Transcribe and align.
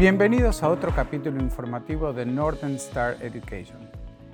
Bienvenidos 0.00 0.62
a 0.62 0.70
otro 0.70 0.94
capítulo 0.94 1.42
informativo 1.42 2.14
de 2.14 2.24
Northern 2.24 2.76
Star 2.76 3.18
Education. 3.20 3.80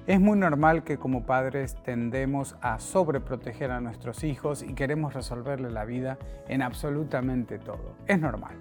Es 0.07 0.21
muy 0.21 0.39
normal 0.39 0.85
que 0.85 0.97
como 0.97 1.27
padres 1.27 1.75
tendemos 1.83 2.55
a 2.61 2.79
sobreproteger 2.79 3.73
a 3.73 3.81
nuestros 3.81 4.23
hijos 4.23 4.63
y 4.63 4.75
queremos 4.75 5.13
resolverle 5.13 5.73
la 5.73 5.85
vida 5.85 6.19
en 6.47 6.63
absolutamente 6.63 7.59
todo. 7.59 7.97
Es 8.07 8.21
normal. 8.21 8.55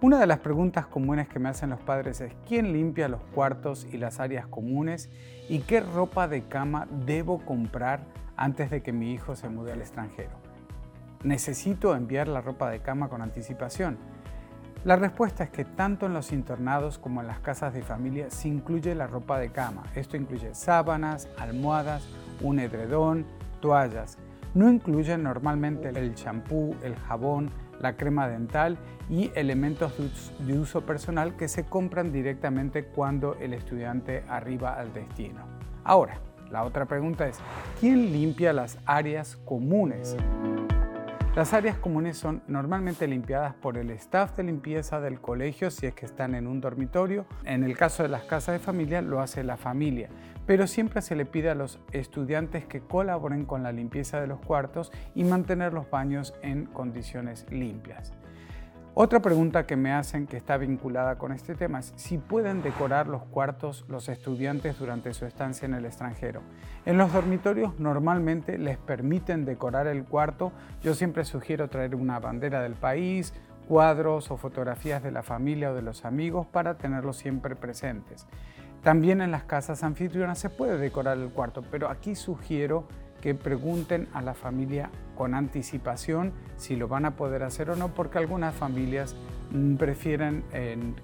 Una 0.00 0.18
de 0.18 0.26
las 0.26 0.40
preguntas 0.40 0.84
comunes 0.88 1.28
que 1.28 1.38
me 1.38 1.48
hacen 1.48 1.70
los 1.70 1.80
padres 1.80 2.20
es 2.20 2.32
¿quién 2.48 2.72
limpia 2.72 3.06
los 3.06 3.22
cuartos 3.36 3.86
y 3.92 3.98
las 3.98 4.18
áreas 4.18 4.48
comunes? 4.48 5.10
¿Y 5.48 5.60
qué 5.60 5.78
ropa 5.78 6.26
de 6.26 6.42
cama 6.42 6.88
debo 7.06 7.38
comprar 7.44 8.00
antes 8.36 8.68
de 8.68 8.82
que 8.82 8.92
mi 8.92 9.12
hijo 9.12 9.36
se 9.36 9.48
mude 9.48 9.70
al 9.70 9.80
extranjero? 9.80 10.32
¿Necesito 11.22 11.94
enviar 11.94 12.26
la 12.26 12.40
ropa 12.40 12.68
de 12.68 12.80
cama 12.80 13.08
con 13.08 13.22
anticipación? 13.22 13.96
La 14.84 14.96
respuesta 14.96 15.44
es 15.44 15.50
que 15.50 15.64
tanto 15.64 16.06
en 16.06 16.12
los 16.12 16.32
internados 16.32 16.98
como 16.98 17.20
en 17.20 17.28
las 17.28 17.38
casas 17.38 17.72
de 17.72 17.82
familia 17.82 18.30
se 18.30 18.48
incluye 18.48 18.96
la 18.96 19.06
ropa 19.06 19.38
de 19.38 19.50
cama. 19.50 19.84
Esto 19.94 20.16
incluye 20.16 20.56
sábanas, 20.56 21.28
almohadas, 21.38 22.02
un 22.40 22.58
edredón, 22.58 23.24
toallas. 23.60 24.18
No 24.54 24.68
incluyen 24.68 25.22
normalmente 25.22 25.90
el 25.90 26.16
champú, 26.16 26.74
el 26.82 26.96
jabón, 26.96 27.52
la 27.80 27.96
crema 27.96 28.26
dental 28.26 28.76
y 29.08 29.30
elementos 29.36 29.92
de 30.40 30.58
uso 30.58 30.84
personal 30.84 31.36
que 31.36 31.46
se 31.46 31.64
compran 31.64 32.10
directamente 32.10 32.84
cuando 32.84 33.36
el 33.36 33.54
estudiante 33.54 34.24
arriba 34.28 34.74
al 34.74 34.92
destino. 34.92 35.44
Ahora, 35.84 36.18
la 36.50 36.64
otra 36.64 36.86
pregunta 36.86 37.28
es, 37.28 37.38
¿quién 37.78 38.10
limpia 38.10 38.52
las 38.52 38.78
áreas 38.84 39.36
comunes? 39.44 40.16
Las 41.34 41.54
áreas 41.54 41.78
comunes 41.78 42.18
son 42.18 42.42
normalmente 42.46 43.08
limpiadas 43.08 43.54
por 43.54 43.78
el 43.78 43.88
staff 43.92 44.36
de 44.36 44.42
limpieza 44.42 45.00
del 45.00 45.18
colegio 45.18 45.70
si 45.70 45.86
es 45.86 45.94
que 45.94 46.04
están 46.04 46.34
en 46.34 46.46
un 46.46 46.60
dormitorio. 46.60 47.24
En 47.46 47.64
el 47.64 47.74
caso 47.74 48.02
de 48.02 48.10
las 48.10 48.24
casas 48.24 48.52
de 48.52 48.58
familia 48.58 49.00
lo 49.00 49.18
hace 49.18 49.42
la 49.42 49.56
familia, 49.56 50.10
pero 50.44 50.66
siempre 50.66 51.00
se 51.00 51.16
le 51.16 51.24
pide 51.24 51.48
a 51.48 51.54
los 51.54 51.80
estudiantes 51.92 52.66
que 52.66 52.82
colaboren 52.82 53.46
con 53.46 53.62
la 53.62 53.72
limpieza 53.72 54.20
de 54.20 54.26
los 54.26 54.40
cuartos 54.40 54.92
y 55.14 55.24
mantener 55.24 55.72
los 55.72 55.88
baños 55.88 56.34
en 56.42 56.66
condiciones 56.66 57.46
limpias. 57.48 58.12
Otra 58.94 59.20
pregunta 59.20 59.64
que 59.64 59.74
me 59.74 59.90
hacen 59.90 60.26
que 60.26 60.36
está 60.36 60.58
vinculada 60.58 61.16
con 61.16 61.32
este 61.32 61.54
tema 61.54 61.78
es 61.78 61.94
si 61.96 62.18
pueden 62.18 62.60
decorar 62.60 63.06
los 63.06 63.22
cuartos 63.22 63.86
los 63.88 64.10
estudiantes 64.10 64.78
durante 64.78 65.14
su 65.14 65.24
estancia 65.24 65.64
en 65.64 65.72
el 65.72 65.86
extranjero. 65.86 66.42
En 66.84 66.98
los 66.98 67.10
dormitorios 67.10 67.80
normalmente 67.80 68.58
les 68.58 68.76
permiten 68.76 69.46
decorar 69.46 69.86
el 69.86 70.04
cuarto. 70.04 70.52
Yo 70.82 70.92
siempre 70.92 71.24
sugiero 71.24 71.70
traer 71.70 71.94
una 71.94 72.20
bandera 72.20 72.60
del 72.60 72.74
país, 72.74 73.32
cuadros 73.66 74.30
o 74.30 74.36
fotografías 74.36 75.02
de 75.02 75.10
la 75.10 75.22
familia 75.22 75.70
o 75.70 75.74
de 75.74 75.80
los 75.80 76.04
amigos 76.04 76.46
para 76.46 76.76
tenerlos 76.76 77.16
siempre 77.16 77.56
presentes. 77.56 78.26
También 78.82 79.22
en 79.22 79.30
las 79.30 79.44
casas 79.44 79.84
anfitrionas 79.84 80.38
se 80.38 80.50
puede 80.50 80.76
decorar 80.76 81.16
el 81.16 81.30
cuarto, 81.30 81.62
pero 81.70 81.88
aquí 81.88 82.14
sugiero 82.14 82.86
que 83.22 83.34
pregunten 83.34 84.08
a 84.12 84.20
la 84.20 84.34
familia 84.34 84.90
con 85.16 85.34
anticipación 85.34 86.32
si 86.56 86.76
lo 86.76 86.88
van 86.88 87.06
a 87.06 87.16
poder 87.16 87.44
hacer 87.44 87.70
o 87.70 87.76
no, 87.76 87.94
porque 87.94 88.18
algunas 88.18 88.54
familias 88.54 89.14
mm, 89.52 89.76
prefieren 89.76 90.44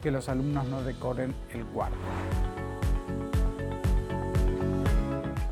que 0.02 0.11
los 0.11 0.28
alumnos 0.28 0.69
no 0.69 0.83
decoren 0.83 1.33
el 1.55 1.64
cuarto. 1.64 1.96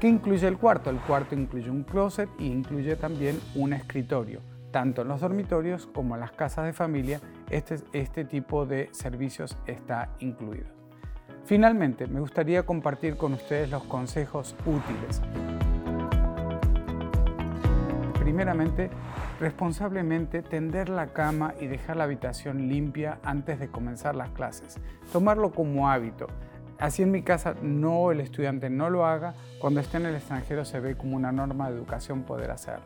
¿Qué 0.00 0.08
incluye 0.08 0.46
el 0.46 0.58
cuarto? 0.58 0.90
El 0.90 0.98
cuarto 0.98 1.34
incluye 1.34 1.70
un 1.70 1.84
closet 1.84 2.28
y 2.38 2.46
incluye 2.46 2.96
también 2.96 3.40
un 3.54 3.72
escritorio. 3.72 4.40
Tanto 4.70 5.02
en 5.02 5.08
los 5.08 5.20
dormitorios 5.20 5.86
como 5.86 6.14
en 6.16 6.20
las 6.20 6.32
casas 6.32 6.66
de 6.66 6.74
familia, 6.74 7.20
este, 7.48 7.76
este 7.92 8.24
tipo 8.24 8.66
de 8.66 8.90
servicios 8.92 9.56
está 9.66 10.10
incluido. 10.18 10.66
Finalmente, 11.44 12.08
me 12.08 12.20
gustaría 12.20 12.64
compartir 12.64 13.16
con 13.16 13.32
ustedes 13.32 13.70
los 13.70 13.84
consejos 13.84 14.54
útiles 14.66 15.22
primeramente, 18.26 18.90
responsablemente 19.38 20.42
tender 20.42 20.88
la 20.88 21.12
cama 21.12 21.54
y 21.60 21.68
dejar 21.68 21.96
la 21.96 22.02
habitación 22.02 22.68
limpia 22.68 23.20
antes 23.22 23.60
de 23.60 23.68
comenzar 23.68 24.16
las 24.16 24.30
clases. 24.30 24.80
Tomarlo 25.12 25.52
como 25.52 25.88
hábito. 25.88 26.26
Así 26.80 27.04
en 27.04 27.12
mi 27.12 27.22
casa 27.22 27.54
no 27.62 28.10
el 28.10 28.20
estudiante 28.20 28.68
no 28.68 28.90
lo 28.90 29.06
haga, 29.06 29.34
cuando 29.60 29.78
esté 29.78 29.98
en 29.98 30.06
el 30.06 30.16
extranjero 30.16 30.64
se 30.64 30.80
ve 30.80 30.96
como 30.96 31.14
una 31.14 31.30
norma 31.30 31.70
de 31.70 31.76
educación 31.76 32.24
poder 32.24 32.50
hacerlo. 32.50 32.84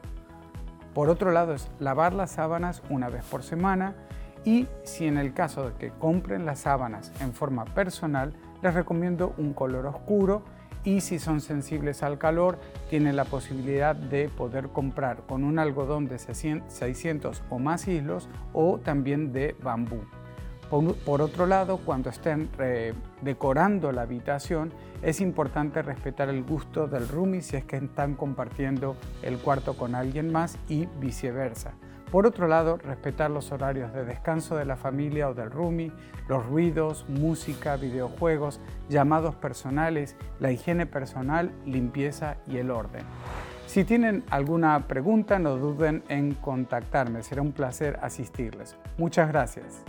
Por 0.93 1.09
otro 1.09 1.31
lado 1.31 1.55
es 1.55 1.71
lavar 1.79 2.13
las 2.13 2.33
sábanas 2.33 2.83
una 2.91 3.09
vez 3.09 3.25
por 3.25 3.43
semana 3.43 3.95
y 4.45 4.69
si 4.85 5.07
en 5.07 5.17
el 5.17 5.33
caso 5.33 5.71
de 5.71 5.73
que 5.79 5.89
compren 5.89 6.45
las 6.45 6.59
sábanas 6.59 7.13
en 7.23 7.33
forma 7.33 7.65
personal, 7.65 8.35
les 8.61 8.75
recomiendo 8.75 9.33
un 9.39 9.55
color 9.55 9.87
oscuro 9.87 10.43
y 10.85 11.01
si 11.01 11.19
son 11.19 11.41
sensibles 11.41 12.03
al 12.03 12.19
calor, 12.19 12.59
tienen 12.89 13.17
la 13.17 13.25
posibilidad 13.25 13.95
de 13.95 14.29
poder 14.29 14.69
comprar 14.69 15.23
con 15.27 15.45
un 15.45 15.59
algodón 15.59 16.07
de 16.07 16.19
600 16.19 17.43
o 17.51 17.59
más 17.59 17.87
hilos 17.87 18.29
o 18.53 18.79
también 18.79 19.33
de 19.33 19.57
bambú. 19.63 20.01
Por, 21.05 21.21
otro 21.21 21.47
lado, 21.47 21.79
cuando 21.79 22.11
estén 22.11 22.49
decorando 23.23 23.91
la 23.91 24.03
habitación, 24.03 24.73
es 25.03 25.21
importante 25.21 25.83
respetar 25.83 26.29
el 26.29 26.45
gusto 26.45 26.87
del 26.87 27.09
roomie 27.09 27.43
si 27.43 27.57
es 27.57 27.65
que 27.65 27.77
están 27.77 28.15
compartiendo 28.15 28.95
el 29.23 29.39
cuarto 29.39 29.77
con 29.77 29.97
alguien 29.97 30.31
más 30.31 30.59
y 30.69 30.87
viceversa. 31.01 31.73
Por 32.11 32.27
otro 32.27 32.49
lado, 32.49 32.77
respetar 32.77 33.31
los 33.31 33.53
horarios 33.53 33.93
de 33.93 34.05
descanso 34.05 34.57
de 34.57 34.65
la 34.65 34.77
familia 34.77 35.29
o 35.29 35.35
del 35.35 35.51
roomie, 35.51 35.93
los 36.29 36.45
ruidos, 36.45 37.05
música, 37.09 37.77
videojuegos, 37.77 38.61
llamados 38.89 39.37
personales, 39.37 40.17
la 40.41 40.51
higiene 40.51 40.87
personal, 40.87 41.53
limpieza 41.65 42.37
y 42.49 42.57
el 42.57 42.73
orden. 42.73 43.05
Si 43.67 43.85
tienen 43.85 44.25
alguna 44.31 44.89
pregunta, 44.89 45.39
no 45.39 45.57
duden 45.57 46.03
en 46.09 46.35
contactarme. 46.35 47.23
Será 47.23 47.43
un 47.43 47.53
placer 47.53 48.01
asistirles. 48.03 48.77
Muchas 48.99 49.29
gracias. 49.29 49.85